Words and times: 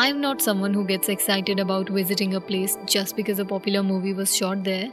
I'm 0.00 0.20
not 0.20 0.40
someone 0.40 0.74
who 0.74 0.84
gets 0.84 1.08
excited 1.08 1.58
about 1.58 1.88
visiting 1.88 2.34
a 2.36 2.40
place 2.40 2.74
just 2.86 3.16
because 3.16 3.40
a 3.40 3.44
popular 3.44 3.82
movie 3.82 4.12
was 4.14 4.32
shot 4.36 4.62
there. 4.62 4.90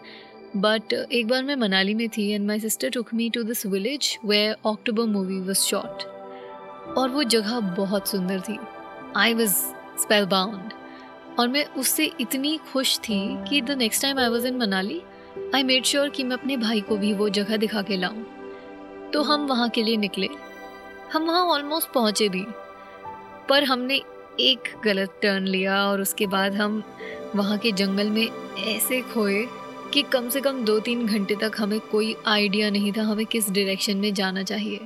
But 0.55 0.94
uh, 0.94 1.01
एक 1.12 1.28
बार 1.28 1.44
मैं 1.44 1.55
मनाली 1.55 1.94
में 1.94 2.08
थी 2.10 2.29
and 2.31 2.47
my 2.47 2.60
sister 2.60 2.89
took 2.89 3.13
me 3.13 3.29
to 3.29 3.44
this 3.44 3.65
village 3.65 4.18
where 4.26 4.47
October 4.47 5.04
movie 5.04 5.39
was 5.39 5.57
shot 5.57 6.04
और 6.97 7.10
वो 7.10 7.23
जगह 7.23 7.60
बहुत 7.60 8.07
सुंदर 8.07 8.39
थी. 8.39 8.58
आई 9.18 9.33
वॉज़ 9.33 9.54
स्पेल 10.01 10.26
बाउंड 10.26 10.73
और 11.40 11.47
मैं 11.47 11.65
उससे 11.65 12.12
इतनी 12.19 12.58
खुश 12.72 12.97
थी 12.99 13.19
कि 13.49 13.62
the 13.62 13.72
next 13.72 14.01
time 14.01 14.19
I 14.19 14.29
was 14.29 14.47
in 14.47 14.58
Manali 14.58 15.01
I 15.56 15.63
made 15.63 15.85
sure 15.85 16.09
कि 16.09 16.23
मैं 16.23 16.38
अपने 16.38 16.58
भाई 16.58 16.81
को 16.81 16.98
भी 16.98 17.13
वो 17.13 17.30
जगह 17.30 17.58
दिखा 17.58 17.81
के 17.81 17.98
लाऊं. 17.98 18.23
तो 19.12 19.23
हम 19.23 19.48
वहाँ 19.48 19.70
के 19.70 19.84
लिए 19.84 19.98
निकले. 19.98 20.30
हम 21.13 21.26
वहाँ 21.26 21.45
ऑलमोस्ट 21.45 21.94
पहुँचे 21.94 22.30
भी. 22.30 22.45
पर 23.49 23.63
हमने 23.63 24.02
एक 24.40 24.73
गलत 24.84 25.20
टर्न 25.22 25.48
लिया 25.48 25.84
और 25.88 26.02
उसके 26.02 26.28
बाद 26.28 26.55
हम 26.55 26.84
वहाँ 27.36 27.58
के 27.58 27.72
जंगल 27.72 28.09
में 28.09 28.28
ऐसे 28.68 29.02
खोए 29.02 29.46
कि 29.94 30.02
कम 30.02 30.30
से 30.30 30.42
कम 30.42 30.64
दो 30.66 30.80
तीन 30.80 31.05
घंटे 31.08 31.36
तक 31.42 31.52
हमें 31.58 31.80
कोई 31.80 32.16
आइडिया 32.28 32.70
नहीं 32.70 32.92
था 32.92 33.04
हमें 33.04 33.26
किस 33.26 33.50
डायरेक्शन 33.50 33.98
में 33.98 34.14
जाना 34.14 34.44
चाहिए। 34.44 34.80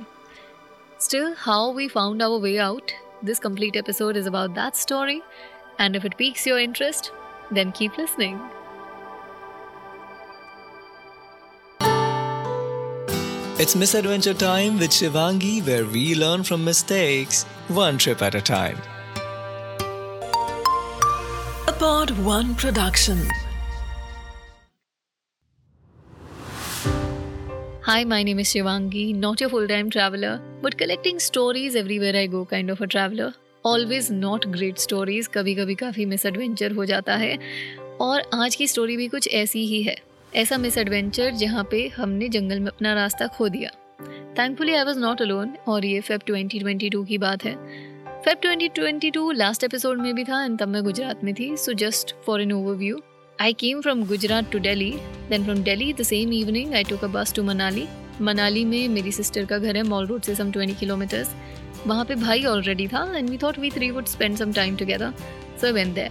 Still 1.00 1.34
how 1.38 1.72
we 1.72 1.88
found 1.88 2.22
our 2.22 2.40
way 2.40 2.56
out 2.58 2.92
this 3.24 3.38
complete 3.38 3.76
episode 3.76 4.16
is 4.16 4.28
about 4.28 4.50
that 4.50 4.74
story 4.74 5.20
and 5.80 5.96
if 5.96 6.06
it 6.06 6.14
piques 6.14 6.46
your 6.46 6.60
interest 6.60 7.12
then 7.52 7.70
keep 7.70 7.98
listening 7.98 8.38
It's 13.62 13.74
Misadventure 13.76 14.32
Time 14.32 14.78
with 14.78 14.94
Shivangi, 14.98 15.50
where 15.66 15.84
we 15.84 16.14
learn 16.14 16.42
from 16.42 16.64
mistakes, 16.64 17.42
one 17.68 17.98
trip 17.98 18.22
at 18.22 18.34
a 18.34 18.40
time. 18.40 18.78
Pod 21.80 22.10
One 22.18 22.54
production. 22.56 23.20
Hi, 27.84 28.04
my 28.04 28.22
name 28.22 28.38
is 28.38 28.48
Shivangi, 28.48 29.14
not 29.14 29.40
your 29.40 29.48
full 29.48 29.66
time 29.66 29.88
traveler, 29.88 30.42
but 30.60 30.76
collecting 30.76 31.18
stories 31.18 31.74
everywhere 31.74 32.14
I 32.14 32.26
go 32.26 32.44
kind 32.44 32.68
of 32.68 32.82
a 32.82 32.86
traveler. 32.86 33.32
Always 33.64 34.10
not 34.10 34.46
great 34.52 34.78
stories, 34.78 35.28
कभी 35.28 35.54
कभी 35.54 35.74
काफ़ी 35.74 36.04
adventure 36.26 36.72
हो 36.72 36.84
जाता 36.84 37.16
है 37.16 37.38
और 38.00 38.22
आज 38.34 38.56
की 38.56 38.66
story 38.66 38.96
भी 38.96 39.08
कुछ 39.08 39.28
ऐसी 39.34 39.66
ही 39.66 39.82
है 39.82 39.96
ऐसा 40.34 40.58
मिस 40.58 40.78
एडवेंचर 40.78 41.30
जहाँ 41.44 41.64
पे 41.70 41.86
हमने 41.96 42.28
जंगल 42.28 42.60
में 42.60 42.70
अपना 42.70 42.94
रास्ता 42.94 43.26
खो 43.38 43.48
दिया 43.48 43.70
thankfully 44.38 44.74
I 44.74 44.84
was 44.84 44.98
not 44.98 45.22
alone 45.22 45.56
और 45.68 45.84
ये 45.84 46.00
फेब 46.00 46.20
2022 46.30 47.06
की 47.06 47.18
बात 47.18 47.44
है 47.44 47.56
फेब 48.24 48.40
2022 48.40 49.32
लास्ट 49.34 49.62
एपिसोड 49.64 49.98
में 49.98 50.14
भी 50.14 50.24
था 50.24 50.42
एंड 50.44 50.58
तब 50.58 50.68
मैं 50.68 50.82
गुजरात 50.84 51.22
में 51.24 51.32
थी 51.34 51.46
so 51.56 51.72
just 51.82 52.14
for 52.26 52.42
an 52.42 52.52
overview 52.52 52.98
I 53.38 53.52
came 53.54 53.78
from 53.82 54.00
Gujarat 54.04 54.50
to 54.52 54.58
Delhi. 54.58 54.88
Then 55.30 55.44
from 55.44 55.62
Delhi, 55.62 55.86
the 55.92 56.04
same 56.04 56.32
evening, 56.32 56.74
I 56.74 56.82
took 56.82 57.06
a 57.06 57.08
bus 57.08 57.32
to 57.32 57.44
Manali. 57.44 57.86
Manali 58.20 58.64
में 58.64 58.88
मेरी 58.88 59.12
सिस्टर 59.12 59.44
का 59.44 59.58
घर 59.58 59.76
है 59.76 59.82
मॉल 59.82 60.06
रोड 60.06 60.22
से 60.22 60.34
सम 60.34 60.50
20 60.52 60.74
किलोमीटर्स 60.78 61.30
वहाँ 61.86 62.04
पे 62.04 62.14
भाई 62.16 62.44
ऑलरेडी 62.44 62.88
था 62.88 63.04
and 63.16 63.30
we 63.30 63.38
thought 63.42 63.58
we 63.58 63.70
three 63.70 63.90
would 63.90 64.06
spend 64.06 64.36
some 64.36 64.52
time 64.52 64.76
together 64.76 65.12
so 65.60 65.66
I 65.66 65.72
went 65.72 65.94
there 65.94 66.10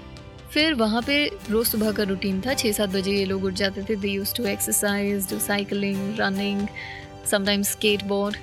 फिर 0.54 0.74
वहाँ 0.76 1.02
पे 1.08 1.24
रोज़ 1.50 1.68
सुबह 1.68 1.92
का 1.92 2.04
रूटीन 2.04 2.42
था 2.42 2.54
छः 2.54 2.72
सात 2.72 2.90
बजे 2.90 3.12
ये 3.12 3.26
लोग 3.26 3.44
उठ 3.44 3.54
जाते 3.54 3.84
थे 3.90 3.96
they 3.98 4.10
use 4.10 4.34
to 4.38 4.46
exercise 4.48 5.30
do 5.32 5.40
cycling 5.40 6.20
running 6.20 6.68
sometimes 7.32 7.72
skateboard 8.06 8.38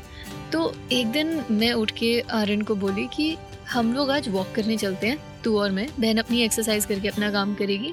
तो 0.52 0.72
एक 0.92 1.10
दिन 1.12 1.40
मैं 1.52 1.72
उठ 1.74 1.90
के 1.98 2.18
आर्यन 2.32 2.62
को 2.62 2.74
बोली 2.76 3.06
कि 3.14 3.36
हम 3.70 3.92
लोग 3.94 4.10
आज 4.10 4.28
वॉक 4.28 4.52
करने 4.56 4.76
चलते 4.76 5.06
हैं, 5.06 5.42
तू 5.44 5.58
और 5.58 5.70
मैं। 5.70 5.88
बहन 6.00 6.18
अपनी 6.18 6.40
एक्सरसाइज 6.42 6.84
करके 6.86 7.08
अपना 7.08 7.30
काम 7.30 7.54
करेगी। 7.54 7.92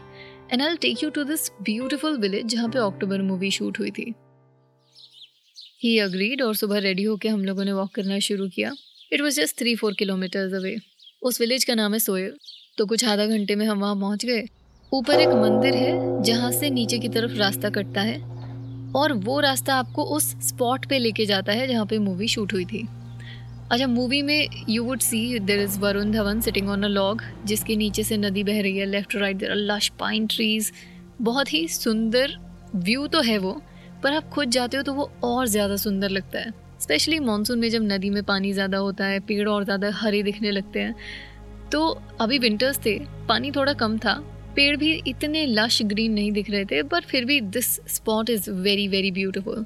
And 0.51 0.61
I 0.61 0.75
take 0.75 1.03
you 1.03 1.09
to 1.09 1.23
this 1.23 1.49
beautiful 1.61 2.17
village 2.17 2.45
जहाँ 2.45 2.69
पे 2.69 2.79
अक्टूबर 2.79 3.21
मूवी 3.21 3.51
शूट 3.51 3.79
हुई 3.79 3.91
थी। 3.91 4.13
ही 5.83 5.97
अग्रीड 5.99 6.41
और 6.41 6.55
सुबह 6.55 6.79
रेडी 6.79 7.03
होकर 7.03 7.29
हम 7.29 7.45
लोगों 7.45 7.65
ने 7.65 7.73
वॉक 7.73 7.91
करना 7.95 8.19
शुरू 8.19 8.47
किया। 8.47 8.71
It 9.13 9.21
was 9.21 9.41
just 9.41 9.57
three 9.59 9.75
four 9.75 9.93
kilometres 9.93 10.53
away 10.53 10.75
उस 11.21 11.41
विलेज 11.41 11.63
का 11.63 11.75
नाम 11.75 11.93
है 11.93 11.99
सोयल 11.99 12.33
तो 12.77 12.85
कुछ 12.85 13.05
आधा 13.05 13.25
घंटे 13.25 13.55
में 13.55 13.65
हम 13.65 13.79
वहाँ 13.79 13.95
पहुँच 13.95 14.25
गए। 14.25 14.43
ऊपर 14.91 15.19
एक 15.19 15.29
मंदिर 15.29 15.75
है, 15.75 16.23
जहाँ 16.23 16.51
से 16.51 16.69
नीचे 16.69 16.99
की 16.99 17.09
तरफ़ 17.09 17.31
रास्ता 17.31 17.69
कटता 17.69 18.01
है। 18.01 18.19
और 18.95 19.13
वो 19.13 19.39
रास्ता 19.39 19.75
आपको 19.75 20.03
उस 20.05 20.33
स्पॉट 20.47 20.85
पे 20.85 20.99
लेके 20.99 21.25
जाता 21.25 21.53
है 21.53 21.67
जहाँ 21.67 21.85
पे 21.85 21.97
मूवी 21.99 22.27
शूट 22.27 22.53
हुई 22.53 22.65
थी। 22.65 22.87
अच्छा 23.71 23.85
मूवी 23.87 24.21
में 24.21 24.47
you 24.69 24.83
would 24.83 24.99
see 24.99 25.39
there 25.39 25.59
is 25.59 25.79
Varun 25.79 26.11
Dhawan 26.11 26.41
sitting 26.41 26.69
on 26.69 26.83
a 26.83 26.87
log 26.87 27.21
जिसके 27.45 27.75
नीचे 27.75 28.03
से 28.03 28.17
नदी 28.17 28.43
बह 28.43 28.61
रही 28.61 28.77
है 28.77 28.85
left 28.85 29.15
right 29.15 29.37
there 29.37 29.53
lush 29.55 29.87
pine 29.99 30.25
trees 30.27 30.71
बहुत 31.21 31.53
ही 31.53 31.67
सुंदर 31.67 32.35
व्यू 32.75 33.05
तो 33.07 33.21
है 33.21 33.37
वो, 33.37 33.61
पर 34.03 34.13
आप 34.13 34.29
खुद 34.29 34.49
जाते 34.49 34.77
हो 34.77 34.83
तो 34.83 34.93
वो 34.93 35.09
और 35.23 35.47
ज़्यादा 35.47 35.75
सुंदर 35.75 36.09
लगता 36.09 36.39
है। 36.39 36.51
स्पेशली 36.81 37.19
मानसून 37.21 37.59
में 37.59 37.69
जब 37.69 37.81
नदी 37.83 38.09
में 38.09 38.23
पानी 38.23 38.51
ज़्यादा 38.53 38.77
होता 38.77 39.05
है, 39.05 39.19
पेड़ 39.19 39.47
और 39.49 39.63
ज़्यादा 39.63 39.91
हरे 39.93 40.21
दिखने 40.23 40.51
लगते 40.51 40.79
हैं 40.79 40.95
तो 41.71 41.85
अभी 42.21 42.37
विंटर्स 42.39 42.79
थे, 42.85 42.97
पानी 43.27 43.51
थोड़ा 43.51 43.73
कम 43.73 43.97
था, 43.97 44.13
पेड़ 44.55 44.75
भी 44.77 44.91
इतने 45.07 45.45
लश 45.45 45.81
ग्रीन 45.83 46.13
नहीं 46.13 46.31
दिख 46.31 46.49
रहे 46.49 46.65
थे 46.65 46.81
पर 46.83 47.01
फिर 47.03 47.25
भी 47.25 47.39
this 47.41 47.73
spot 47.89 48.29
is 48.29 48.49
very 48.51 48.87
very 48.87 49.11
beautiful 49.11 49.65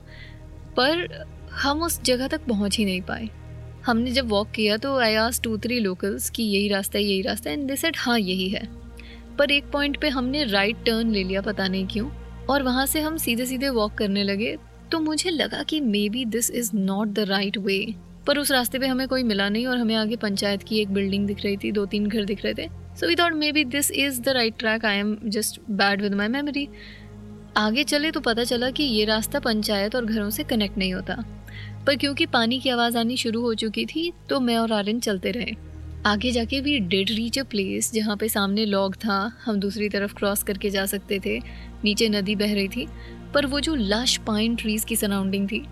पर 0.78 1.08
हम 1.54 1.82
उस 1.84 2.02
जगह 2.04 2.28
तक 2.28 2.46
पहुँच 2.48 2.78
ही 2.78 2.86
नहीं 2.86 3.02
पाए। 3.02 3.30
हमने 3.88 4.12
जब 4.12 4.30
वॉक 4.30 4.50
किया 4.52 4.78
तो 4.78 4.98
I 5.00 5.16
ask 5.16 5.40
two 5.42 5.58
three 5.58 5.80
locals 5.80 6.30
कि 6.30 6.44
यही 6.46 6.68
रास्ता 6.68 6.98
है, 6.98 7.04
यही 7.04 7.22
रास्ता 7.22 7.50
है 7.50 7.60
एंड 7.60 7.68
दिस 7.68 7.82
सेड 7.82 7.96
हाँ 7.98 8.18
यही 8.20 8.48
है. 8.50 8.68
पर 9.38 9.52
एक 9.52 9.70
पॉइंट 9.72 10.00
पे 10.02 10.10
हमने 10.10 10.44
राइट 10.46 10.84
टर्न 10.86 11.12
ले 11.12 11.24
लिया, 11.24 11.42
पता 11.42 11.68
नहीं 11.68 11.86
क्यों, 11.88 12.10
और 12.50 12.64
वहाँ 12.64 12.86
से 12.86 13.02
हम 13.02 13.18
सीधे 13.18 13.46
सीधे 13.46 13.70
वॉक 13.70 13.94
करने 13.94 14.24
लगे 14.24 14.56
तो 14.92 15.00
मुझे 15.00 15.30
लगा 15.30 15.62
कि 15.64 15.80
maybe 16.10 16.26
this 16.26 16.50
is 16.52 16.70
not 16.76 17.08
the 17.08 17.26
right 17.30 17.58
way 17.58 17.80
पर 18.28 18.38
उस 18.38 18.52
रास्ते 18.52 18.80
पे 18.80 18.88
हमें 18.88 19.08
कोई 19.08 19.24
मिला 19.24 19.48
नहीं, 19.50 19.66
और 19.68 19.78
हमें 19.78 19.96
आगे 19.96 20.16
पंचायत 20.16 20.64
की 20.64 20.80
एक 20.82 20.94
बिल्डिंग 20.94 21.28
दिख 21.28 21.44
रही 21.44 21.58
थी 21.58 21.72
दो 21.72 21.86
तीन 21.86 22.08
घर 22.08 22.26
दिख 22.26 22.44
रहे 22.46 22.54
थे। 22.54 22.68
So 23.00 23.08
we 23.08 23.16
thought 23.16 23.34
maybe 23.52 23.64
this 23.66 23.92
is 23.92 24.22
the 24.22 24.30
right 24.30 24.58
track 24.60 24.86
I 24.86 24.98
am 24.98 25.18
just 25.26 25.60
bad 25.72 26.02
with 26.02 26.14
my 26.14 26.28
memory 26.28 26.68
आगे 27.58 27.84
चले 27.84 28.12
तो 28.12 28.20
पता 28.20 28.44
चला 28.44 28.70
कि 28.72 28.84
ये 28.84 29.06
रास्ता 29.06 29.40
पंचायत 29.40 29.96
और 29.96 30.06
घरों 30.06 30.30
से 30.30 30.44
कनेक्ट 30.44 30.78
नहीं 30.78 30.94
होता। 30.94 31.24
पर 31.88 31.96
क्योंकि 31.96 32.26
पानी 32.26 32.60
की 32.60 32.70
आवाज़ 32.70 32.98
आनी 32.98 33.16
शुरू 33.18 33.42
हो 33.42 33.54
चुकी 33.56 33.86
थी 33.86 34.12
तो 34.30 34.40
मैं 34.40 34.58
और 34.58 34.72
आर्यन 34.72 35.00
चलते 35.00 35.32
रहे। 35.32 35.56
आगे 36.06 36.32
जाके 36.32 36.60
भी 36.62 36.78
डेड 36.80 37.10
रीच 37.10 37.38
अ 37.40 37.44
प्लेस 37.44 37.92
जहाँ 37.94 38.16
पे 38.18 38.28
सामने 38.30 38.66
लॉग 38.66 38.96
था, 38.96 39.32
हम 39.46 39.60
दूसरी 39.60 39.88
तरफ़ 39.90 40.14
क्रॉस 40.14 40.44
करके 40.44 40.70
जा 40.70 40.86
सकते 40.86 41.20
थे। 41.20 41.38
नीचे 41.84 42.10
नदी 42.10 42.36
बह 42.36 42.54
रही 42.54 42.68
थी, 42.68 42.88
पर 43.34 43.46
वो 43.46 43.60
जो 43.60 43.76
लश 43.76 44.18
पाइन 44.18 44.56
ट्रीज 44.56 44.84
की 44.86 44.96
सराउंडिंग 44.96 45.48
थी, 45.48 45.64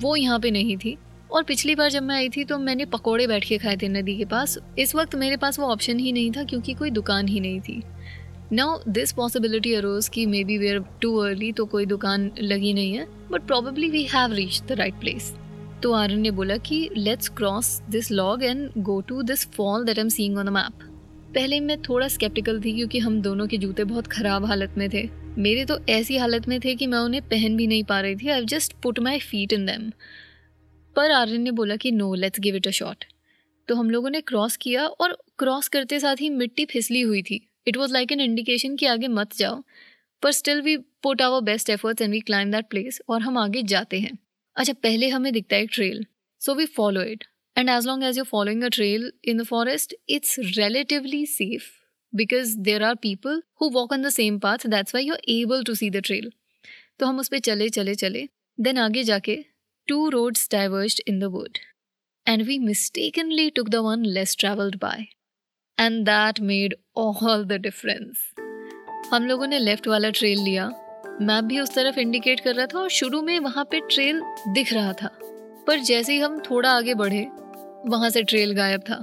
वो 0.00 0.14
यहाँ 0.16 0.38
पे 0.40 0.50
नहीं 0.50 0.76
थी। 0.76 0.96
और 1.30 1.42
पिछली 1.42 1.74
बार 1.74 1.90
जब 1.90 2.02
मैं 2.02 2.16
आई 2.16 2.28
थी 2.28 2.44
तो 2.44 2.58
मैंने 2.58 2.84
पकोड़े 2.86 3.26
बैठ 3.26 3.44
के 3.44 3.58
खाए 3.58 3.76
थे 3.76 3.88
नदी 3.88 4.16
के 4.16 4.24
पास। 4.24 4.58
इस 4.78 4.94
वक्त 4.94 5.14
मेरे 5.14 5.36
पास 5.36 5.58
वो 5.58 5.66
ऑप्शन 5.66 5.98
ही 5.98 6.12
नहीं 6.12 6.30
था, 6.30 6.44
क्योंकि 6.44 6.74
कोई 6.74 6.90
दुकान 6.90 7.28
ही 7.28 7.40
नहीं 7.40 7.60
थी। 7.60 7.82
नाउ 8.52 8.78
दिस 8.88 9.12
पॉसिबिलिटी 9.12 9.74
अरोज 9.74 10.08
कि 10.08 10.24
may 10.26 10.42
be 10.44 10.58
where 10.58 10.82
too 11.02 11.16
early 11.18 11.52
तो 11.52 11.64
कोई 11.66 11.86
दुकान 11.86 12.30
लगी 12.40 12.72
नहीं 12.74 12.92
है 12.94 13.06
but 13.30 13.46
probably 13.46 13.88
we 13.88 14.02
have 14.04 14.32
reach 14.32 14.60
the 14.62 14.72
right 14.72 14.94
place 14.94 15.32
तो 15.82 15.92
आर्यन 15.92 16.20
ने 16.20 16.30
बोला 16.30 16.56
कि 16.56 16.88
let's 16.96 17.28
cross 17.28 17.68
this 17.90 18.10
log 18.10 18.42
and 18.44 18.70
go 18.78 19.00
to 19.00 19.22
this 19.22 19.46
fall 19.52 19.84
that 19.84 19.98
I'm 19.98 20.08
seeing 20.08 20.36
on 20.38 20.46
the 20.46 20.48
map 20.48 20.82
पहले 21.34 21.58
मैं 21.60 21.80
थोड़ा 21.82 22.08
स्केप्टिकल 22.08 22.60
थी 22.60 22.72
क्योंकि 22.72 22.98
हम 22.98 23.20
दोनों 23.22 23.46
के 23.46 23.58
जूते 23.58 23.84
बहुत 23.84 24.06
ख़राब 24.06 24.44
हालत 24.44 24.74
में 24.78 24.88
थे। 24.90 25.02
मेरे 25.38 25.64
तो 25.64 25.78
ऐसी 25.88 26.16
हालत 26.16 26.48
में 26.48 26.58
थे 26.60 26.74
कि 26.74 26.86
मैं 26.86 26.98
उन्हें 26.98 27.22
पहन 27.28 27.56
भी 27.56 27.66
नहीं 27.66 27.84
पा 27.84 28.00
रही 28.00 28.16
थी। 28.16 28.28
I 28.28 28.44
just 28.46 28.72
put 28.82 28.98
my 28.98 29.18
feet 29.20 29.52
in 29.52 29.66
them 29.66 29.90
पर 30.96 31.10
आर्यन 31.10 31.42
ने 31.42 31.50
बोला 31.52 31.76
कि 31.76 31.90
no 31.92 32.12
let's 32.14 32.40
give 32.40 32.56
it 32.56 32.66
a 32.66 32.70
shot 32.70 33.04
तो 33.68 33.74
हम 33.74 33.90
लोगों 33.90 34.10
ने 34.10 34.20
क्रॉस 34.22 34.56
किया 34.56 34.86
और 34.86 35.16
क्रॉस 35.38 35.68
करते 35.68 36.00
साथ 36.00 36.20
ही 36.20 36.30
मिट्टी 36.30 36.64
फिसली 36.64 37.00
हुई 37.00 37.22
थी। 37.22 37.40
It 37.66 37.76
was 37.76 37.92
like 37.92 38.12
an 38.12 38.20
indication 38.20 38.76
कि 38.76 38.86
आगे 38.86 39.08
मत 39.10 39.36
जाओ। 39.36 39.62
पर 40.22 40.32
still 40.32 40.60
we 40.62 40.76
put 40.76 41.22
our 41.22 41.40
best 41.42 41.70
efforts 41.70 42.02
and 42.02 42.12
we 42.12 42.20
climb 42.20 42.50
that 42.52 42.68
place 42.70 43.00
और 43.08 43.20
हम 43.22 43.38
आगे 43.38 43.62
जाते 43.62 44.00
हैं। 44.00 44.18
अच्छा 44.56 44.72
पहले 44.82 45.08
हमें 45.08 45.32
दिखता 45.32 45.56
है 45.56 45.62
एक 45.62 45.70
trail 45.72 46.04
so 46.40 46.54
we 46.54 46.66
follow 46.70 47.02
it 47.12 47.24
and 47.56 47.70
as 47.70 47.86
long 47.86 48.04
as 48.04 48.18
you 48.18 48.24
following 48.24 48.62
a 48.64 48.68
trail 48.68 49.12
in 49.24 49.38
the 49.38 49.44
forest 49.46 49.94
it's 50.08 50.38
relatively 50.58 51.24
safe 51.28 51.70
because 52.12 52.56
there 52.60 52.82
are 52.82 52.94
people 53.02 53.42
who 53.60 53.68
walk 53.70 53.92
on 53.92 54.02
the 54.02 54.08
same 54.10 54.38
path 54.38 54.66
that's 54.66 54.94
why 54.94 55.04
you 55.04 55.14
are 55.14 55.30
able 55.30 55.64
to 55.64 55.74
see 55.74 55.90
the 55.90 56.02
trail 56.04 56.30
तो 57.00 57.06
हम 57.06 57.18
उस 57.18 57.28
पर 57.28 57.38
चले 57.40 57.68
चले 57.68 57.94
चले 57.94 58.28
then 58.58 58.78
आगे 58.78 59.02
जाके 59.04 59.36
two 59.88 60.08
roads 60.08 60.48
diverge 60.52 61.00
in 61.06 61.18
the 61.18 61.32
wood 61.32 61.58
and 62.26 62.42
we 62.42 62.58
mistakenly 62.58 63.48
took 63.50 63.68
the 63.68 63.76
one 63.84 64.04
less 64.08 64.36
travelled 64.36 64.76
by 64.76 65.06
and 65.78 66.04
that 66.04 66.40
made 66.42 66.74
all 66.96 67.44
the 67.44 67.60
difference 67.60 68.30
हम 69.12 69.26
लोगों 69.26 69.46
ने 69.46 69.58
लेफ़्ट 69.58 69.88
वाला 69.88 70.10
ट्रेल 70.10 70.40
लिया 70.40 70.70
मैप 71.20 71.44
भी 71.44 71.60
उस 71.60 71.74
तरफ़ 71.74 71.98
इंडिकेट 71.98 72.40
कर 72.40 72.54
रहा 72.54 72.66
था 72.66 72.78
और 72.78 72.88
शुरू 72.88 73.22
में 73.22 73.38
वहाँ 73.40 73.64
पे 73.64 73.80
ट्रेल 73.80 74.22
दिख 74.48 74.72
रहा 74.72 74.92
था। 74.92 75.10
पर 75.66 75.78
जैसे 75.78 76.12
ही 76.12 76.18
हम 76.18 76.38
थोड़ा 76.38 76.70
आगे 76.70 76.94
बढ़े, 76.94 77.28
वहाँ 77.86 78.10
से 78.10 78.22
ट्रेल 78.22 78.52
गायब 78.52 78.80
था। 78.80 79.02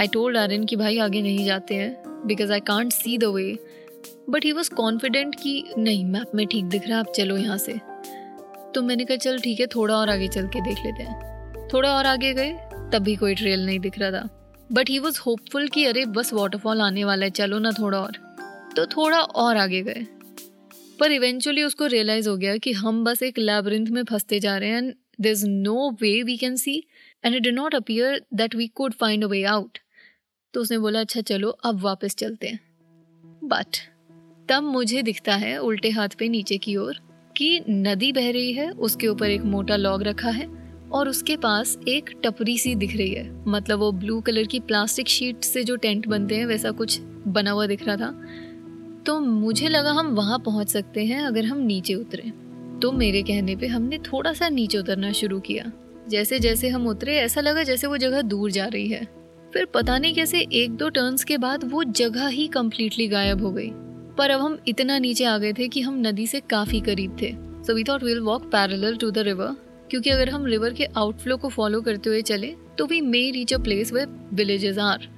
आई 0.00 0.06
टोल्ड 0.06 0.36
आर्यन 0.36 0.64
कि 0.64 0.76
भाई 0.76 0.98
आगे 0.98 1.22
नहीं 1.22 1.44
जाते 1.44 1.74
हैं 1.74 2.02
because 2.26 2.52
I 2.52 2.60
can't 2.60 2.92
see 2.92 3.18
the 3.18 3.24
way 3.24 3.58
but 4.30 4.44
he 4.44 4.52
was 4.52 4.70
confident 4.70 5.34
कि 5.34 5.64
नहीं, 5.78 6.04
मैप 6.04 6.30
में 6.34 6.46
ठीक 6.46 6.64
दिख 6.64 6.82
रहा 6.82 6.92
है 6.92 7.00
आप 7.00 7.12
चलो 7.16 7.36
यहाँ 7.36 7.58
से। 7.58 7.72
तो 8.74 8.82
मैंने 8.82 9.04
कहा, 9.04 9.16
चल 9.16 9.38
ठीक 9.38 9.60
है, 9.60 9.66
थोड़ा 9.66 9.96
और 9.96 10.10
आगे 10.10 10.28
चल 10.28 10.46
के 10.46 10.60
देख 10.60 10.78
लेते 10.78 11.02
हैं। 11.02 11.68
थोड़ा 11.68 11.90
और 11.90 12.06
आगे 12.06 12.34
गए, 12.34 12.52
तब 12.92 12.98
भी 12.98 13.16
कोई 13.16 13.34
ट्रेल 13.34 13.66
नहीं 13.66 13.80
दिख 13.80 13.98
रहा 13.98 14.10
था। 14.10 14.28
बट 14.72 14.90
ही 14.90 14.98
वॉज़ 14.98 15.20
होपफुल 15.26 15.68
कि 15.68 15.84
अरे, 15.84 16.04
बस 16.04 16.32
वाटरफॉल 16.32 16.80
आने 16.80 17.04
वाला 17.04 17.24
है, 17.24 17.30
चलो 17.30 17.58
ना 17.58 17.70
थोड़ा 17.70 17.98
और। 17.98 18.12
तो 18.76 18.86
थोड़ा 18.86 19.20
और 19.20 19.56
आगे 19.56 19.82
गए। 19.82 20.06
पर 21.00 21.12
इवेंचुअली 21.12 21.62
उसको 21.62 21.86
रियलाइज़ 21.86 22.28
हो 22.28 22.36
गया 22.36 22.56
कि 22.56 22.72
हम 22.72 23.04
बस 23.04 23.22
एक 23.22 23.38
लैबरिंथ 23.38 23.86
में 23.86 24.02
फंसते 24.04 24.40
जा 24.40 24.56
रहे 24.56 24.68
हैं 24.68 24.78
and 24.78 24.92
there 25.20 25.32
is 25.32 25.46
no 25.46 25.90
way 26.00 26.22
we 26.22 26.36
can 26.36 26.56
see 26.56 26.76
and 27.24 27.34
it 27.34 27.42
did 27.42 27.50
not 27.50 27.74
appear 27.74 28.22
that 28.34 28.54
we 28.54 28.66
could 28.66 28.94
find 28.94 29.24
a 29.24 29.26
way 29.26 29.42
out 29.44 29.78
तो 30.54 30.60
उसने 30.60 30.78
बोला 30.78 31.00
अच्छा 31.00 31.20
चलो, 31.20 31.48
अब 31.48 31.80
वापस 31.80 32.14
चलते 32.14 32.46
हैं. 32.46 32.60
बट 33.44 33.76
तब 34.48 34.62
मुझे 34.62 35.02
दिखता 35.02 35.34
है 35.34 35.56
उल्टे 35.58 35.90
हाथ 35.90 36.08
पे 36.18 36.28
नीचे 36.28 36.56
की 36.58 36.76
ओर 36.76 36.98
कि 37.36 37.60
नदी 37.68 38.12
बह 38.12 38.30
रही 38.30 38.52
है, 38.52 38.70
उसके 38.70 39.08
ऊपर 39.08 39.30
एक 39.30 39.42
मोटा 39.44 39.76
लॉग 39.76 40.02
रखा 40.02 40.30
है 40.30 40.46
और 40.92 41.08
उसके 41.08 41.36
पास 41.36 41.76
एक 41.88 42.10
टपरी 42.24 42.56
सी 42.58 42.74
दिख 42.74 42.96
रही 42.96 43.10
है। 43.10 43.30
मतलब 43.48 43.78
वो 43.78 43.90
ब्लू 43.92 44.20
कलर 44.20 44.46
की 44.46 44.60
प्लास्टिक 44.60 45.08
शीट 45.08 45.44
से 45.44 45.64
जो 45.64 45.76
टेंट 45.76 46.06
बनते 46.06 46.36
हैं, 46.36 46.46
वैसा 46.46 46.70
कुछ 46.70 46.98
बना 47.28 47.50
हुआ 47.50 47.66
दिख 47.66 47.86
रहा 47.86 47.96
था। 47.96 48.10
तो 49.06 49.20
मुझे 49.20 49.68
लगा 49.68 49.90
हम 49.90 50.06
वहाँ 50.06 50.38
पहुँच 50.38 50.68
सकते 50.68 51.04
हैं 51.04 51.22
अगर 51.22 51.44
हम 51.44 51.58
नीचे 51.58 51.94
उतरे। 51.94 52.22
तो 52.82 52.92
मेरे 52.92 53.22
कहने 53.22 53.56
पे 53.56 53.66
हमने 53.66 53.98
थोड़ा 53.98 54.32
सा 54.32 54.48
नीचे 54.48 54.78
उतरना 54.78 55.12
शुरू 55.12 55.40
किया। 55.40 55.72
जैसे 56.08 56.38
जैसे 56.38 56.68
हम 56.68 56.86
उतरे, 56.86 57.16
ऐसा 57.16 57.40
लगा 57.40 57.62
जैसे 57.62 57.86
वो 57.86 57.96
जगह 57.96 58.22
दूर 58.22 58.50
जा 58.50 58.66
रही 58.66 58.88
है। 58.88 59.04
फिर 59.52 59.64
पता 59.64 59.98
नहीं 59.98 60.14
कैसे 60.14 60.40
एक 60.52 60.70
दो 60.70 60.88
टर्न्स 60.88 61.24
के 61.24 61.38
बाद 61.38 61.64
वो 61.64 61.84
जगह 61.84 62.26
ही 62.26 62.46
कम्प्लीटली 62.46 63.08
गायब 63.08 63.42
हो 63.42 63.52
गई। 63.52 63.70
पर 64.18 64.30
अब 64.30 64.40
हम 64.40 64.58
इतना 64.68 64.98
नीचे 64.98 65.24
आ 65.24 65.38
गए 65.38 65.52
थे 65.52 65.68
कि 65.68 65.80
हम 65.80 66.00
नदी 66.06 66.26
से 66.26 66.40
काफ़ी 66.40 66.80
करीब 66.80 67.16
थे। 67.22 67.34
So 67.64 67.74
we 67.74 67.84
thought 67.84 68.02
will 68.02 68.20
walk 68.20 68.42
parallel 68.42 68.96
to 68.96 69.10
the 69.10 69.18
river 69.18 69.56
क्योंकि 69.90 70.10
अगर 70.10 70.28
हम 70.28 70.46
रिवर 70.46 70.72
के 70.72 70.84
आउटफ्लो 70.84 71.36
को 71.36 71.48
फॉलो 71.48 71.80
करते 71.80 72.10
हुए 72.10 72.22
चले 72.22 72.54
तो 72.78 72.86
we 72.86 73.00
may 73.00 73.30
reach 73.30 73.54
a 73.54 73.58
place 73.58 73.92
where 73.92 74.04
villages 74.32 74.78
are 74.78 75.08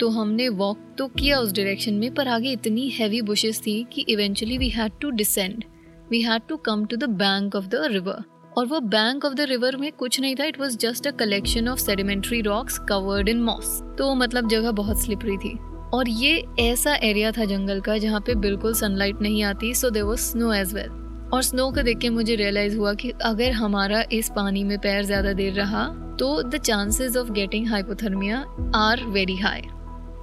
तो 0.00 0.08
हमने 0.08 0.48
वॉक 0.48 0.78
तो 0.98 1.06
किया 1.08 1.38
उस 1.38 1.52
डायरेक्शन 1.52 1.94
में, 1.94 2.14
पर 2.14 2.28
आगे 2.28 2.52
इतनी 2.52 2.88
हैवी 2.88 3.22
बुशेस 3.22 3.60
थी 3.60 3.86
कि 3.92 4.04
eventually 4.08 4.58
we 4.58 4.68
had 4.68 4.92
to 5.00 5.10
descend 5.10 5.64
we 6.10 6.22
had 6.22 6.42
to 6.48 6.56
come 6.56 6.84
to 6.84 6.96
the 6.96 7.04
bank 7.04 7.54
of 7.56 7.66
the 7.66 7.80
river 7.84 8.24
और 8.58 8.66
वो 8.66 8.80
बैंक 8.80 9.24
ऑफ़ 9.24 9.34
द 9.34 9.40
रिवर 9.40 9.76
में 9.76 9.92
कुछ 9.92 10.20
नहीं 10.20 10.34
था 10.36 10.44
it 10.44 10.60
was 10.60 10.76
just 10.78 11.06
a 11.06 11.10
collection 11.10 11.68
of 11.68 11.78
sedimentary 11.78 12.40
rocks 12.40 12.78
covered 12.78 13.28
in 13.28 13.42
moss 13.42 13.80
तो 13.98 14.14
मतलब 14.14 14.48
जगह 14.48 14.70
बहुत 14.70 15.02
स्लिपरी 15.02 15.36
थी। 15.36 15.56
और 15.94 16.08
ये 16.08 16.44
ऐसा 16.60 16.94
एरिया 16.94 17.32
था 17.32 17.44
जंगल 17.44 17.80
का 17.80 17.98
जहाँ 17.98 18.20
पे 18.20 18.34
बिल्कुल 18.34 18.74
सनलाइट 18.74 19.20
नहीं 19.22 19.42
आती 19.42 19.74
so 19.74 19.90
there 19.90 20.02
was 20.02 20.20
snow 20.20 20.52
as 20.52 20.74
well 20.74 20.90
और 21.32 21.42
स्नो 21.42 21.70
को 21.70 21.82
देख 21.82 21.98
के 21.98 22.10
मुझे 22.10 22.34
रियलाइज़ 22.34 22.76
हुआ 22.76 22.94
कि 22.94 23.10
अगर 23.10 23.52
हमारा 23.52 24.04
इस 24.12 24.30
पानी 24.36 24.64
में 24.64 24.78
पैर 24.78 25.04
ज़्यादा 25.04 25.32
देर 25.32 25.52
रहा 25.52 25.86
तो 26.20 26.42
the 26.42 26.56
chances 26.56 27.16
of 27.16 27.30
getting 27.30 27.66
hypothermia 27.66 28.44
are 28.74 29.04
very 29.04 29.36
high 29.36 29.62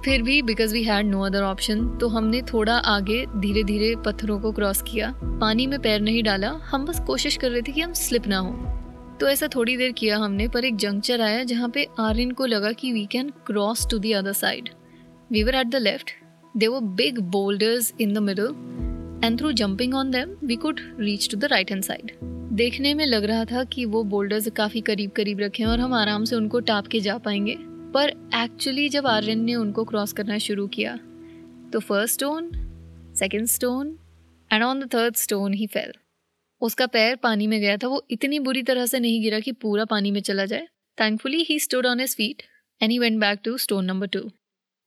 फिर 0.04 0.22
भी 0.22 0.42
because 0.42 0.72
we 0.74 0.82
had 0.82 1.06
no 1.06 1.20
other 1.20 1.42
option 1.42 1.88
तो 1.98 2.08
हमने 2.08 2.42
थोड़ा 2.42 2.74
आगे 2.76 3.26
धीरे 3.36 3.62
धीरे 3.64 3.94
पत्थरों 3.96 4.40
को 4.40 4.52
क्रॉस 4.52 4.82
किया। 4.82 5.12
पानी 5.24 5.66
में 5.66 5.82
पैर 5.82 6.00
नहीं 6.00 6.22
डाला। 6.22 6.48
हम 6.48 6.84
बस 6.86 7.00
कोशिश 7.00 7.36
कर 7.36 7.50
रहे 7.50 7.62
थे 7.62 7.72
कि 7.72 7.80
हम 7.80 7.92
स्लिप 7.92 8.26
ना 8.26 8.38
हो। 8.38 8.52
तो 9.20 9.28
ऐसा 9.28 9.48
थोड़ी 9.54 9.76
देर 9.76 9.92
किया 9.92 10.18
हमने, 10.18 10.48
पर 10.48 10.64
एक 10.64 10.76
जंक्चर 10.76 11.20
आया 11.20 11.44
जहाँ 11.44 11.68
पे 11.68 11.86
आर्यन 12.00 12.30
को 12.30 12.46
लगा 12.46 12.72
कि 12.72 12.92
we 12.92 13.06
can 13.06 13.30
cross 13.46 13.86
to 13.90 13.98
the 13.98 14.12
other 14.12 14.32
side 14.32 14.68
we 15.32 15.42
were 15.42 15.54
at 15.54 15.66
the 15.66 15.76
left 15.76 16.10
there 16.56 16.66
वो 16.66 16.80
big 16.80 17.18
boulders 17.18 17.94
in 18.00 18.14
the 18.14 18.18
middle 18.18 18.54
and 19.24 19.38
through 19.38 19.52
jumping 19.52 19.94
on 19.94 20.10
them 20.10 20.36
we 20.44 20.56
could 20.56 20.80
reach 21.00 21.30
to 21.30 21.36
the 21.36 21.44
right 21.44 21.70
hand 21.70 21.82
side 21.82 22.12
देखने 22.52 22.94
में 22.94 23.06
लग 23.06 23.24
रहा 23.24 23.44
था 23.44 23.64
कि 23.64 23.84
वो 23.84 24.04
boulders 24.04 24.48
काफ़ी 24.48 24.80
करीब 24.80 25.10
करीब 25.10 25.40
रखे 25.40 25.62
हैं 25.62 25.70
और 25.70 25.80
हम 25.80 25.94
आराम 25.94 26.24
से 26.24 26.36
उनको 26.36 26.60
टाप 26.60 26.86
के 26.86 27.00
जा 27.00 27.18
पाएँगे। 27.18 27.73
पर 27.94 28.10
एक्चुअली 28.34 28.88
जब 28.88 29.06
आर्यन 29.06 29.40
ने 29.40 29.54
उनको 29.54 29.84
क्रॉस 29.84 30.12
करना 30.12 30.38
शुरू 30.38 30.66
किया 30.66 30.94
तो 31.72 31.80
first 31.80 32.14
stone 32.14 32.50
second 33.18 33.46
stone 33.46 33.98
and 34.50 34.62
on 34.62 34.80
the 34.80 34.88
third 34.94 35.16
stone 35.16 35.54
he 35.54 35.66
fell 35.66 35.92
उसका 36.62 36.86
पैर 36.86 37.16
पानी 37.16 37.46
में 37.46 37.60
गया 37.60 37.76
था, 37.76 37.88
वो 37.88 38.06
इतनी 38.10 38.38
बुरी 38.38 38.62
तरह 38.62 38.86
से 38.86 39.00
नहीं 39.00 39.22
गिरा 39.22 39.40
कि 39.40 39.52
पूरा 39.54 39.84
पानी 39.84 40.10
में 40.10 40.20
चला 40.20 40.44
जाए। 40.44 40.66
Thankfully 40.98 41.42
he 41.42 41.58
stood 41.58 41.86
on 41.86 42.00
his 42.00 42.14
feet 42.16 42.42
and 42.80 42.90
he 42.90 42.98
went 42.98 43.20
back 43.20 43.40
to 43.44 43.56
stone 43.58 43.84
number 43.84 44.06
two 44.06 44.20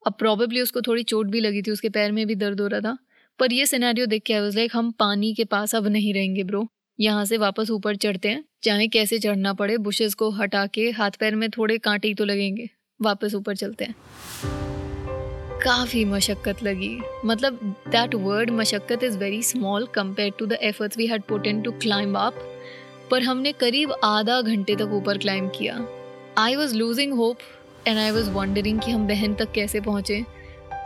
अब 0.02 0.14
प्रॉबेबली 0.18 0.60
उसको 0.60 0.80
थोड़ी 0.80 1.02
चोट 1.04 1.26
भी 1.26 1.40
लगी 1.40 1.62
थी, 1.62 1.70
उसके 1.70 1.88
पैर 1.88 2.12
में 2.12 2.26
भी 2.26 2.34
दर्द 2.34 2.60
हो 2.60 2.66
रहा 2.66 2.80
था। 2.80 2.96
पर 3.38 3.52
ये 3.52 3.66
सिनेरियो 3.66 4.06
देख 4.06 4.22
के 4.22 4.34
आई 4.34 4.50
लाइक 4.50 4.76
हम 4.76 4.90
पानी 4.90 5.32
के 5.34 5.44
पास 5.46 5.74
अब 5.74 5.86
नहीं 5.86 6.14
रहेंगे 6.14 6.44
ब्रो 6.44 6.66
यहाँ 6.98 7.24
से 7.24 7.36
वापस 7.38 7.70
ऊपर 7.70 7.96
चढ़ते 7.96 8.28
हैं। 8.28 8.44
चाहे 8.62 8.86
कैसे 8.88 9.18
चढ़ना 9.18 9.52
पड़े 9.54 9.76
बुशेस 9.78 10.14
को 10.14 10.30
हटा 10.30 10.66
के 10.66 10.90
हाथ 10.90 11.18
पैर 11.20 11.34
में 11.34 11.48
थोड़े 11.50 11.78
कांटे 11.78 12.08
ही 12.08 12.14
तो 12.14 12.24
लगेंगे। 12.24 12.68
वापस 13.00 13.34
ऊपर 13.34 13.56
चलते 13.56 13.84
हैं। 13.84 13.94
काफ़ी 15.62 16.04
मशक्क़त 16.04 16.62
लगी। 16.62 16.98
मतलब 17.24 17.58
that 17.88 18.14
word 18.16 18.50
मशक्क़त 18.50 19.04
is 19.04 19.18
very 19.18 19.42
small 19.42 19.86
compare 19.94 20.32
to 20.38 20.46
the 20.46 20.58
efforts 20.62 20.98
we 20.98 21.06
had 21.06 21.22
put 21.28 21.46
in 21.46 21.60
to 21.62 21.72
climb 21.72 22.16
up 22.16 22.34
पर 23.10 23.22
हमने 23.22 23.52
करीब 23.52 23.92
आधा 24.04 24.40
घंटे 24.40 24.76
तक 24.76 24.90
ऊपर 24.94 25.18
क्लाइंब 25.18 25.50
किया। 25.50 25.78
I 26.38 26.56
was 26.56 26.74
losing 26.76 27.12
hope 27.12 27.38
and 27.86 27.98
I 27.98 28.10
was 28.10 28.30
wondering 28.30 28.80
कि 28.80 28.90
हम 28.90 29.06
बहन 29.08 29.34
तक 29.34 29.52
कैसे 29.52 29.80
पहुँचे। 29.80 30.22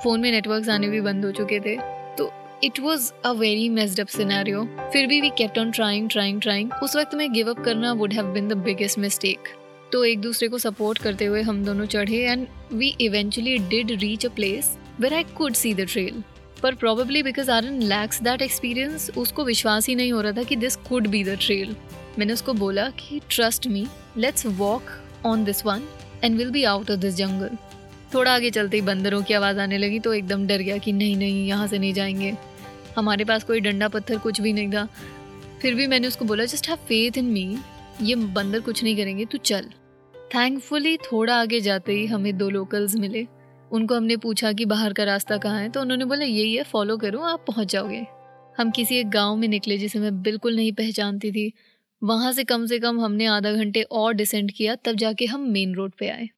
फ़ोन 0.03 0.21
में 0.21 0.31
नेटवर्क 0.33 0.69
आने 0.69 0.89
भी 0.89 1.01
बंद 1.01 1.25
हो 1.25 1.31
चुके 1.31 1.61
थे। 1.61 1.77
तो 2.19 2.31
it 2.65 2.81
was 2.81 3.11
a 3.25 3.33
very 3.33 3.69
messed 3.69 4.01
up 4.01 4.07
scenario 4.09 4.65
फिर 4.93 5.07
भी 5.07 5.21
we 5.21 5.31
kept 5.39 5.59
on 5.59 5.71
trying 5.71 6.09
trying 6.11 6.41
trying 6.41 6.71
उस 6.83 6.97
वक्त 6.97 7.15
में 7.15 7.33
गिव 7.33 7.51
अप 7.51 7.65
करना 7.65 7.93
would 7.93 8.13
have 8.13 8.33
been 8.35 8.49
the 8.49 8.57
biggest 8.65 8.99
mistake 8.99 9.49
तो 9.93 10.05
एक 10.05 10.21
दूसरे 10.21 10.49
को 10.49 10.59
सपोर्ट 10.59 10.99
करते 10.99 11.25
हुए 11.25 11.43
हम 11.43 11.65
दोनों 11.65 11.87
चढ़े 11.87 12.19
and 12.23 12.47
we 12.73 12.89
eventually 13.01 13.57
did 13.59 13.91
reach 14.01 14.27
a 14.27 14.29
place 14.29 14.71
where 15.01 15.15
I 15.15 15.25
could 15.37 15.55
see 15.55 15.75
the 15.75 15.87
trail 15.89 16.23
पर 16.63 16.75
probably 16.75 17.23
because 17.23 17.51
are 17.51 17.65
an 17.65 17.83
lax 17.83 18.23
that 18.23 18.43
experience 18.43 19.11
उसको 19.17 19.45
विश्वास 19.45 19.89
ही 19.89 19.95
नहीं 19.95 20.13
हो 20.13 20.21
रहा 20.21 20.33
था 20.33 20.43
कि 20.43 20.57
this 20.57 20.77
could 20.89 21.07
be 21.07 21.23
the 21.25 21.37
trail 21.41 21.75
मैंने 22.19 22.33
उसको 22.33 22.53
बोला 22.53 22.89
कि 22.99 23.21
trust 23.31 23.67
me 23.67 23.87
let's 24.17 24.47
walk 24.47 24.91
on 25.27 25.45
this 25.45 25.65
one 25.67 25.83
and 26.25 26.37
will 26.39 26.51
be 26.51 26.65
out 26.65 26.91
of 26.91 26.99
this 26.99 27.15
jungle 27.15 27.57
थोड़ा 28.15 28.35
आगे 28.35 28.51
चलते 28.51 28.77
ही 28.77 28.83
बंदरों 28.83 29.23
की 29.23 29.35
आवाज़ 29.35 29.59
आने 29.61 29.79
लगी 29.79 29.99
तो 29.99 30.15
एकदम 30.15 30.47
डर 30.47 30.59
गया 30.59 30.77
कि 30.77 30.93
नहीं 30.93 31.17
नहीं, 31.17 31.47
यहाँ 31.49 31.67
से 31.67 31.79
नहीं 31.79 31.93
जाएँगे। 31.95 32.33
हमारे 32.97 33.25
पास 33.25 33.45
कोई 33.45 33.61
डंडा 33.61 33.89
पत्थर 33.89 34.19
कुछ 34.19 34.41
भी 34.41 34.53
नहीं 34.53 34.73
था। 34.73 34.89
फिर 35.63 35.75
भी 35.75 35.87
मैंने 35.87 36.09
उसको 36.09 36.25
बोला 36.25 36.45
just 36.45 36.69
have 36.69 36.79
faith 36.89 37.19
in 37.19 37.25
me 37.25 37.57
ये 38.03 38.15
बंदर 38.15 38.61
कुछ 38.61 38.83
नहीं 38.85 38.97
करेंगे, 38.97 39.25
तू 39.25 39.39
चल। 39.39 39.69
थैंकफुली 40.35 40.97
थोड़ा 40.97 41.35
आगे 41.37 41.61
जाते 41.61 41.93
ही 41.93 42.05
हमें 42.07 42.37
दो 42.39 42.49
लोकल्स 42.51 42.95
मिले। 42.97 43.27
उनको 43.71 43.95
हमने 43.95 44.17
पूछा 44.17 44.53
कि 44.53 44.65
बाहर 44.65 44.93
का 44.93 45.05
रास्ता 45.05 45.37
कहाँ 45.37 45.61
है 45.61 45.69
तो 45.69 45.81
उन्होंने 45.81 46.05
बोला, 46.05 46.25
यही 46.25 46.55
है 46.55 46.63
फॉलो 46.63 46.97
करो, 46.97 47.21
आप 47.21 47.45
पहुँच 47.47 47.73
जाओगे। 47.73 48.05
हम 48.59 48.71
किसी 48.71 48.97
एक 48.97 49.11
गाँव 49.11 49.37
में 49.37 49.47
निकले 49.49 49.79
जिसे 49.79 49.99
मैं 49.99 50.23
बिल्कुल 50.23 50.57
नहीं 50.57 50.73
पहचानती 50.73 51.33
थी। 51.33 51.53
वहाँ 52.03 52.33
से 52.33 52.45
कम 52.45 52.67
से 52.67 52.79
कम 52.79 53.01
हमने 53.01 53.27
आधा 53.27 53.53
घंटे 53.53 53.83
और 53.83 54.15
डिसेंड 54.15 54.53
किया, 54.53 54.75
तब 54.77 54.97
जाके 54.97 55.27
हम 55.27 55.49
मेन 55.51 55.75
रोड 55.75 55.93
पे 55.99 56.09
आए। 56.09 56.29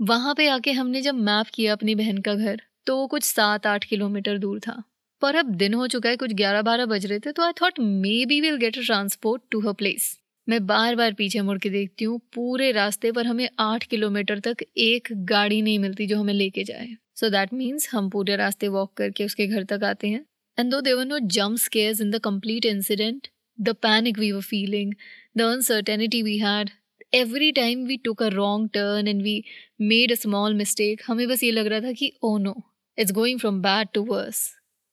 वहाँ 0.00 0.34
पे 0.34 0.48
आके 0.48 0.72
हमने 0.72 1.00
जब 1.02 1.14
मैप 1.16 1.46
किया 1.54 1.72
अपनी 1.72 1.94
बहन 1.94 2.18
का 2.18 2.34
घर 2.34 2.62
तो 2.86 2.96
वो 2.96 3.06
कुछ 3.06 3.22
सात 3.22 3.66
आठ 3.66 3.84
किलोमीटर 3.84 4.38
दूर 4.38 4.60
था। 4.60 4.82
पर 5.22 5.36
अब 5.36 5.46
दिन 5.46 5.74
हो 5.74 5.86
चुका 5.86 6.08
है, 6.08 6.16
कुछ 6.16 6.32
ग्यारह 6.34 6.62
बारह 6.62 6.86
बज 6.86 7.06
रहे 7.06 7.18
थे 7.18 7.32
तो 7.32 7.42
I 7.42 7.52
thought 7.62 7.80
maybe 8.26 8.40
will 8.40 8.56
get 8.56 8.78
a 8.78 8.82
transport 8.82 9.42
to 9.50 9.60
her 9.60 9.72
place 9.72 10.16
मैं 10.48 10.66
बार 10.66 10.94
बार 10.96 11.12
पीछे 11.14 11.40
मुड़ 11.40 11.58
के 11.58 11.68
देखती 11.70 12.04
हूँ, 12.04 12.18
पूरे 12.34 12.70
रास्ते 12.72 13.10
पर 13.12 13.26
हमें 13.26 13.48
आठ 13.60 13.84
किलोमीटर 13.84 14.38
तक 14.40 14.64
एक 14.78 15.08
गाड़ी 15.28 15.60
नहीं 15.62 15.78
मिलती 15.78 16.06
जो 16.06 16.18
हमें 16.18 16.32
लेके 16.34 16.64
जाए। 16.64 16.88
सो 17.16 17.28
दैट 17.30 17.52
मीन्स 17.52 17.88
हम 17.92 18.08
पूरे 18.10 18.36
रास्ते 18.36 18.68
वॉक 18.68 18.92
करके 18.96 19.24
उसके 19.24 19.46
घर 19.46 19.64
तक 19.64 19.84
आते 19.84 20.08
हैं। 20.08 20.24
And 20.58 20.70
though 20.70 20.80
there were 20.80 21.04
no 21.04 21.18
jump 21.34 21.58
scares 21.58 22.00
in 22.00 22.10
the 22.10 22.18
complete 22.24 22.66
incident 22.66 23.28
the 23.58 23.74
panic 23.82 24.18
we 24.18 24.30
were 24.32 24.40
feeling 24.42 24.92
the 25.38 25.42
uncertainty 25.42 26.22
we 26.22 26.36
had 26.38 26.70
every 27.14 27.50
time 27.52 27.84
we 27.86 27.96
took 27.96 28.22
a 28.22 28.28
wrong 28.28 28.68
turn 28.74 29.08
and 29.08 29.22
we 29.22 29.42
made 29.82 30.12
a 30.12 30.14
small 30.14 30.54
mistake 30.54 31.02
हमें 31.06 31.26
बस 31.28 31.42
ये 31.44 31.50
लग 31.50 31.66
रहा 31.66 31.80
था 31.80 31.92
कि 31.92 32.12
ओ 32.22 32.36
no 32.38 32.54
it's 32.98 33.12
going 33.12 33.38
from 33.40 33.60
bad 33.62 33.88
to 33.94 34.02
worse 34.04 34.42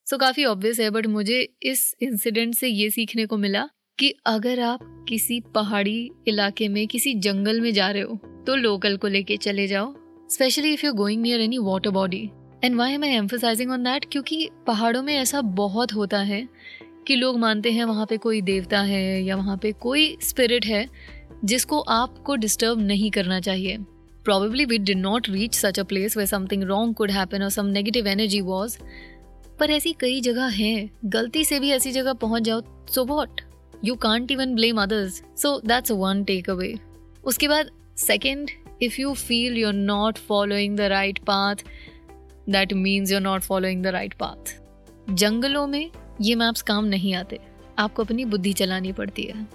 so 0.07 0.17
काफ़ी 0.17 0.45
obvious 0.45 0.79
है 0.79 0.89
but 0.89 1.07
मुझे 1.07 1.41
इस 1.63 1.93
इंसिडेंट 2.01 2.55
से 2.55 2.67
ये 2.67 2.89
सीखने 2.89 3.25
को 3.25 3.37
मिला 3.37 3.67
कि 3.99 4.13
अगर 4.25 4.59
आप 4.59 5.05
किसी 5.09 5.39
पहाड़ी 5.39 6.11
इलाके 6.27 6.67
में, 6.67 6.87
किसी 6.87 7.13
जंगल 7.13 7.61
में 7.61 7.73
जा 7.73 7.91
रहे 7.91 8.01
हो 8.01 8.43
तो 8.47 8.55
लोकल 8.55 8.97
को 8.97 9.07
लेके 9.07 9.37
चले 9.37 9.67
जाओ 9.67 9.95
specially 10.29 10.73
if 10.73 10.85
you 10.85 10.93
going 10.93 11.21
near 11.21 11.41
any 11.41 11.57
water 11.57 11.89
body 11.89 12.29
and 12.63 12.75
why 12.75 12.93
am 12.93 13.03
I 13.03 13.09
emphasising 13.09 13.71
on 13.71 13.83
that 13.83 14.05
क्योंकि 14.11 14.49
पहाड़ों 14.67 15.03
में 15.03 15.15
ऐसा 15.15 15.41
बहुत 15.41 15.93
होता 15.93 16.19
है 16.19 16.49
कि 17.07 17.15
लोग 17.15 17.39
मानते 17.39 17.71
हैं 17.71 17.85
वहाँ 17.85 18.05
पे 18.05 18.17
कोई 18.17 18.41
देवता 18.41 18.81
है 18.81 19.23
या 19.23 19.35
वहाँ 19.35 19.57
पे 19.57 19.71
कोई 19.71 20.17
स्पिरिट 20.21 20.65
है 20.65 20.89
जिसको 21.45 21.79
आपको 21.79 22.35
डिस्टर्ब 22.35 22.79
नहीं 22.79 23.11
करना 23.11 23.39
चाहिए। 23.39 23.77
Probably 24.29 24.71
we 24.71 24.79
did 24.79 25.05
not 25.05 25.21
reach 25.21 25.53
such 25.53 25.79
a 25.79 25.85
place 25.85 26.17
where 26.17 26.33
something 26.33 26.61
wrong 26.63 26.93
could 26.93 27.11
happen 27.11 27.41
or 27.41 27.59
some 27.59 27.73
negative 27.77 28.17
energy 28.17 28.47
was. 28.49 28.83
पर 29.59 29.71
ऐसी 29.71 29.93
कई 29.93 30.21
जगह 30.21 30.45
हैं, 30.45 30.99
गलती 31.05 31.45
से 31.45 31.59
भी 31.59 31.69
ऐसी 31.69 31.91
जगह 31.91 32.13
पहुँच 32.13 32.43
जाओ 32.43 32.61
so 32.87 33.05
what 33.05 33.41
you 33.83 33.95
can't 33.95 34.31
even 34.31 34.55
blame 34.55 34.81
others 34.81 35.23
so 35.37 35.59
that's 35.65 35.91
one 35.91 36.23
takeaway 36.49 36.79
उसके 37.23 37.47
बाद 37.47 37.69
second 37.97 38.49
if 38.81 39.01
you 39.01 39.13
feel 39.13 39.57
you 39.57 39.67
are 39.67 39.73
not 39.73 40.17
following 40.17 40.77
the 40.77 40.81
right 40.81 41.19
path 41.19 41.55
that 42.49 42.73
means 42.73 43.11
you 43.11 43.17
are 43.17 43.23
not 43.23 43.41
following 43.41 43.83
the 43.83 43.87
right 43.87 44.13
path 44.13 44.61
जंगलों 45.09 45.67
में 45.67 45.91
ये 46.21 46.35
maps 46.35 46.61
काम 46.61 46.85
नहीं 46.85 47.13
आते। 47.13 47.39
आपको 47.79 48.03
अपनी 48.03 48.25
बुद्धि 48.25 48.53
चलानी 48.53 48.91
पड़ती 48.91 49.23
है। 49.23 49.47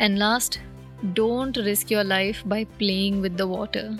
And 0.00 0.18
last 0.18 0.58
don't 1.04 1.58
risk 1.58 1.92
your 1.92 2.04
life 2.04 2.46
by 2.46 2.64
playing 2.64 3.20
with 3.22 3.32
the 3.32 3.40
water 3.40 3.98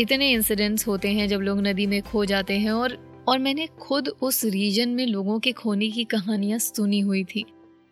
इतने 0.00 0.30
इंसिडेंट्स 0.30 0.86
होते 0.86 1.08
हैं 1.08 1.28
जब 1.28 1.40
लोग 1.40 1.66
नदी 1.66 1.86
में 1.86 2.02
खो 2.02 2.24
जाते 2.24 2.58
हैं 2.58 2.70
और 2.70 2.98
और 3.28 3.38
मैंने 3.38 3.66
खुद 3.66 4.08
उस 4.08 4.44
रीजन 4.44 4.88
में 4.88 5.06
लोगों 5.06 5.38
के 5.40 5.52
खोने 5.52 5.90
की 5.90 6.04
कहानियाँ 6.04 6.58
सुनी 6.58 7.00
हुई 7.00 7.24
थी। 7.24 7.44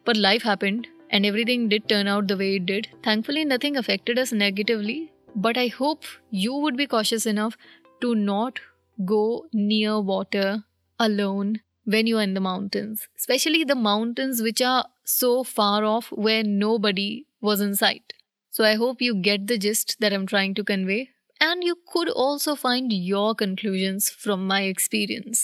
पर 0.06 0.14
life 0.14 0.46
happened 0.46 0.86
And 1.11 1.25
everything 1.25 1.69
did 1.69 1.87
turn 1.89 2.07
out 2.07 2.23
the 2.23 2.31
way 2.39 2.53
it 2.55 2.63
did 2.71 2.87
thankfully 3.07 3.45
nothing 3.45 3.77
affected 3.77 4.19
us 4.19 4.33
negatively 4.33 5.01
but 5.37 5.57
I 5.57 5.69
hope 5.79 6.01
you 6.33 6.59
would 6.61 6.75
be 6.77 6.85
cautious 6.95 7.27
enough 7.27 7.57
to 8.01 8.13
not 8.13 8.59
go 8.97 9.45
near 9.53 9.99
water 10.01 10.63
alone 10.99 11.61
when 11.85 12.07
you're 12.07 12.21
in 12.21 12.33
the 12.33 12.39
mountains, 12.39 13.07
especially 13.17 13.63
the 13.63 13.75
mountains 13.75 14.41
which 14.41 14.61
are 14.61 14.85
so 15.05 15.43
far 15.43 15.85
off 15.85 16.11
where 16.11 16.43
nobody 16.43 17.25
was 17.41 17.61
in 17.61 17.75
sight. 17.75 18.13
So 18.53 18.63
I 18.63 18.75
hope 18.75 19.01
you 19.01 19.15
get 19.15 19.47
the 19.47 19.57
gist 19.57 19.97
that 19.99 20.13
I'm 20.13 20.27
trying 20.27 20.55
to 20.55 20.63
convey. 20.63 21.07
And 21.41 21.63
you 21.63 21.73
could 21.85 22.09
also 22.09 22.53
find 22.53 22.93
your 22.93 23.33
conclusions 23.39 24.09
from 24.21 24.47
my 24.47 24.69
experience 24.69 25.43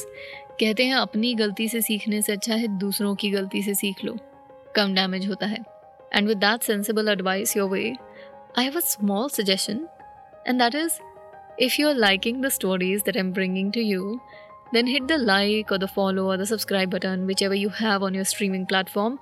कहते 0.59 0.85
हैं 0.85 0.95
अपनी 0.95 1.33
गलती 1.35 1.67
से 1.69 1.81
सीखने 1.81 2.21
से 2.21 2.33
अच्छा 2.33 2.55
है 2.55 2.67
दूसरों 2.79 3.13
की 3.15 3.29
गलती 3.31 3.61
से 3.63 3.73
सीख 3.73 4.03
लो 4.05 4.17
कम 4.77 4.93
डैमेज 4.95 5.27
होता 5.29 5.45
है 5.45 5.63
and 6.13 6.27
with 6.27 6.37
that 6.37 6.63
sensible 6.63 7.09
advice 7.09 7.55
your 7.57 7.69
way 7.69 7.95
I 8.57 8.63
have 8.63 8.77
a 8.77 8.85
small 8.91 9.29
suggestion 9.29 9.87
and 10.47 10.61
that 10.61 10.75
is 10.75 10.99
if 11.57 11.77
you're 11.77 11.93
liking 11.93 12.41
the 12.41 12.49
stories 12.49 13.03
that 13.03 13.15
I'm 13.15 13.31
bringing 13.31 13.71
to 13.73 13.81
you, 13.81 14.21
then 14.71 14.87
hit 14.87 15.07
the 15.07 15.17
like 15.17 15.71
or 15.71 15.77
the 15.77 15.87
follow 15.87 16.31
or 16.31 16.37
the 16.37 16.45
subscribe 16.45 16.89
button, 16.89 17.27
whichever 17.27 17.53
you 17.53 17.69
have 17.69 18.01
on 18.01 18.13
your 18.13 18.25
streaming 18.25 18.65
platform, 18.65 19.19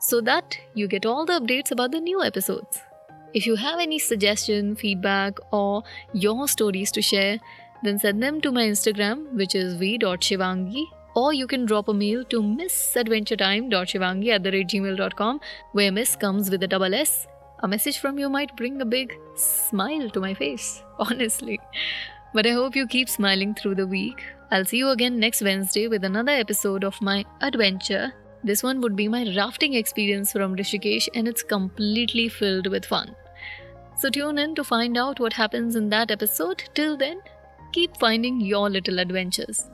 so 0.00 0.20
that 0.22 0.58
you 0.74 0.88
get 0.88 1.06
all 1.06 1.24
the 1.24 1.34
updates 1.34 1.70
about 1.70 1.92
the 1.92 2.00
new 2.00 2.22
episodes. 2.22 2.80
If 3.32 3.46
you 3.46 3.54
have 3.56 3.78
any 3.78 3.98
suggestion, 3.98 4.74
feedback, 4.74 5.38
or 5.52 5.84
your 6.12 6.48
stories 6.48 6.90
to 6.92 7.02
share, 7.02 7.38
then 7.82 7.98
send 7.98 8.22
them 8.22 8.40
to 8.40 8.52
my 8.52 8.64
Instagram, 8.64 9.32
which 9.32 9.54
is 9.54 9.74
v.shivangi, 9.74 10.84
or 11.21 11.33
you 11.33 11.47
can 11.53 11.65
drop 11.65 11.87
a 11.91 11.93
mail 11.93 12.23
to 12.25 12.41
missadventuretime.shivangi 12.41 14.29
at 14.35 14.43
the 14.43 14.51
gmail.com, 14.51 15.39
where 15.71 15.91
miss 15.91 16.15
comes 16.15 16.51
with 16.51 16.63
a 16.63 16.67
double 16.67 16.93
S. 16.93 17.27
A 17.63 17.67
message 17.67 17.97
from 17.97 18.19
you 18.19 18.29
might 18.29 18.55
bring 18.55 18.79
a 18.81 18.85
big 18.85 19.17
smile 19.35 20.09
to 20.11 20.19
my 20.19 20.33
face, 20.33 20.83
honestly. 20.99 21.59
But 22.33 22.45
I 22.45 22.51
hope 22.51 22.75
you 22.75 22.85
keep 22.85 23.09
smiling 23.09 23.55
through 23.55 23.75
the 23.75 23.87
week. 23.87 24.23
I'll 24.51 24.65
see 24.65 24.77
you 24.77 24.89
again 24.89 25.19
next 25.19 25.41
Wednesday 25.41 25.87
with 25.87 26.03
another 26.03 26.33
episode 26.33 26.83
of 26.83 27.01
my 27.01 27.25
adventure 27.41 28.13
this 28.43 28.63
one 28.63 28.81
would 28.81 28.95
be 28.95 29.07
my 29.07 29.33
rafting 29.35 29.73
experience 29.73 30.31
from 30.31 30.55
Rishikesh, 30.55 31.09
and 31.13 31.27
it's 31.27 31.43
completely 31.43 32.29
filled 32.29 32.67
with 32.67 32.85
fun. 32.85 33.15
So 33.97 34.09
tune 34.09 34.37
in 34.37 34.53
to 34.55 34.63
find 34.63 34.97
out 34.97 35.19
what 35.19 35.33
happens 35.33 35.75
in 35.75 35.89
that 35.89 36.11
episode. 36.11 36.63
Till 36.75 36.95
then, 36.95 37.19
keep 37.73 37.97
finding 37.97 38.39
your 38.39 38.69
little 38.69 38.99
adventures. 38.99 39.69